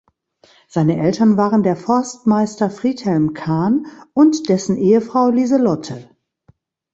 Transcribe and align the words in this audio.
Seine 0.67 0.97
Eltern 0.99 1.37
waren 1.37 1.61
der 1.61 1.75
Forstmeister 1.75 2.71
Friedhelm 2.71 3.35
Kahn 3.35 3.85
und 4.15 4.49
dessen 4.49 4.75
Ehefrau 4.75 5.29
Liselotte. 5.29 6.09